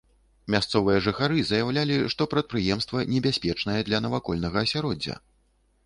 [0.53, 5.15] Мясцовыя жыхары заяўлялі, што прадпрыемства небяспечнае для навакольнага асяроддзя.